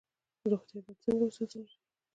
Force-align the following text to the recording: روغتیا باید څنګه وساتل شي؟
روغتیا 0.51 0.79
باید 0.85 1.01
څنګه 1.03 1.23
وساتل 1.27 1.63
شي؟ 1.71 1.79